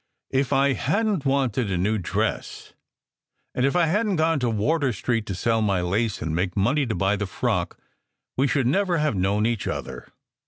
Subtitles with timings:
[0.31, 2.73] "If I hadn t wanted a new dress,
[3.53, 6.57] and if I hadn t gone to Wardour Street to sell my lace and make
[6.57, 7.77] money to buy the frock,
[8.35, 10.07] we should never have known each other.